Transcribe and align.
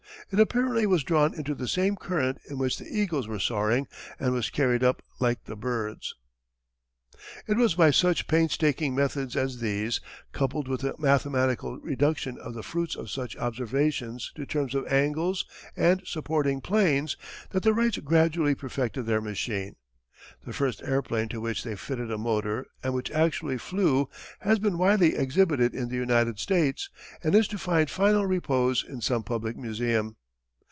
It 0.33 0.39
apparently 0.39 0.85
was 0.87 1.03
drawn 1.03 1.33
into 1.33 1.53
the 1.53 1.67
same 1.67 1.97
current 1.97 2.39
in 2.49 2.57
which 2.57 2.77
the 2.77 2.87
eagles 2.87 3.27
were 3.27 3.37
soaring 3.37 3.89
and 4.17 4.31
was 4.31 4.49
carried 4.49 4.81
up 4.81 5.01
like 5.19 5.43
the 5.43 5.57
birds. 5.57 6.15
It 7.47 7.57
was 7.57 7.75
by 7.75 7.91
such 7.91 8.27
painstaking 8.29 8.95
methods 8.95 9.35
as 9.35 9.59
these, 9.59 9.99
coupled 10.31 10.69
with 10.69 10.81
the 10.81 10.95
mathematical 10.97 11.79
reduction 11.79 12.37
of 12.37 12.53
the 12.53 12.63
fruits 12.63 12.95
of 12.95 13.09
such 13.09 13.35
observations 13.35 14.31
to 14.35 14.45
terms 14.45 14.73
of 14.73 14.87
angles 14.87 15.45
and 15.75 16.01
supporting 16.07 16.61
planes, 16.61 17.17
that 17.49 17.63
the 17.63 17.73
Wrights 17.73 17.97
gradually 17.97 18.55
perfected 18.55 19.05
their 19.07 19.19
machine. 19.19 19.75
The 20.45 20.53
first 20.53 20.81
airplane 20.83 21.27
to 21.29 21.41
which 21.41 21.65
they 21.65 21.75
fitted 21.75 22.09
a 22.09 22.17
motor 22.17 22.67
and 22.81 22.93
which 22.93 23.11
actually 23.11 23.57
flew 23.57 24.07
has 24.39 24.59
been 24.59 24.77
widely 24.77 25.13
exhibited 25.15 25.75
in 25.75 25.89
the 25.89 25.95
United 25.97 26.39
States, 26.39 26.89
and 27.21 27.35
is 27.35 27.49
to 27.49 27.57
find 27.57 27.89
final 27.89 28.25
repose 28.25 28.85
in 28.87 29.01
some 29.01 29.23
public 29.23 29.57
museum. 29.57 30.15